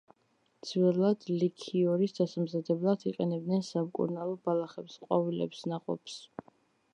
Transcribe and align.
ძველად 0.67 1.25
ლიქიორის 1.41 2.15
დასამზადებლად 2.19 3.05
იყენებდნენ 3.11 3.61
სამკურნალო 3.69 4.35
ბალახებს, 4.49 4.97
ყვავილებს, 5.05 5.63
ნაყოფს. 5.75 6.19